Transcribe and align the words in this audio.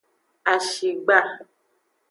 Ahigba. 0.53 1.17